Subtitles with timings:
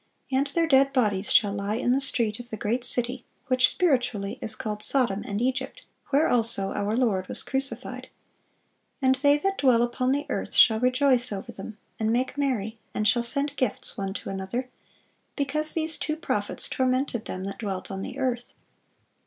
[0.31, 4.39] And their dead bodies shall lie in the street of the great city, which spiritually
[4.41, 8.09] is called Sodom and Egypt, where also our Lord was crucified....
[8.99, 13.07] And they that dwell upon the earth shall rejoice over them, and make merry, and
[13.07, 14.71] shall send gifts one to another;
[15.35, 18.55] because these two prophets tormented them that dwelt on the earth.